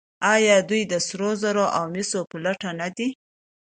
آیا 0.33 0.57
دوی 0.69 0.81
د 0.91 0.93
سرو 1.07 1.29
زرو 1.41 1.65
او 1.77 1.83
مسو 1.93 2.19
په 2.29 2.37
لټه 2.45 2.69
نه 2.79 2.87
دي؟ 2.97 3.07